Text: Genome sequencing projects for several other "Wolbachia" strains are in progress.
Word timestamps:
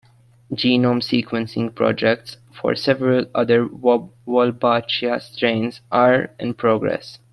Genome 0.51 1.03
sequencing 1.03 1.75
projects 1.75 2.37
for 2.51 2.73
several 2.75 3.27
other 3.35 3.67
"Wolbachia" 3.67 5.21
strains 5.21 5.81
are 5.91 6.31
in 6.39 6.55
progress. 6.55 7.19